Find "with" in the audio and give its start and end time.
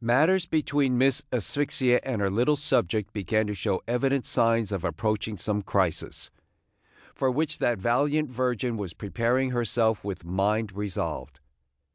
10.06-10.24